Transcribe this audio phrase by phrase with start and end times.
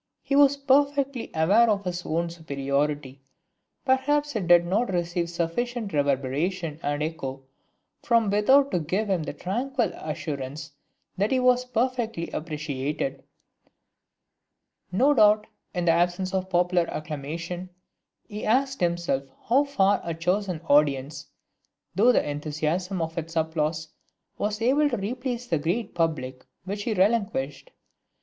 [0.23, 3.21] He was perfectly aware of his own superiority;
[3.85, 7.43] perhaps it did not receive sufficient reverberation and echo
[8.01, 10.71] from without to give him the tranquil assurance
[11.17, 13.23] that he was perfectly appreciated.
[14.91, 17.69] No doubt, in the absence of popular acclamation,
[18.27, 21.27] he asked himself how far a chosen audience,
[21.95, 23.89] through the enthusiasm of its applause,
[24.39, 27.69] was able to replace the great public which he relinquished.